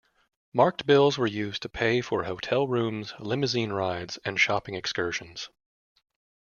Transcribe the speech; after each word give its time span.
Marked 0.51 0.87
bills 0.87 1.19
were 1.19 1.27
used 1.27 1.61
to 1.61 1.69
pay 1.69 2.01
for 2.01 2.23
hotel 2.23 2.67
rooms, 2.67 3.13
limousine 3.19 3.71
rides 3.71 4.17
and 4.25 4.39
shopping 4.39 4.73
excursions. 4.73 5.51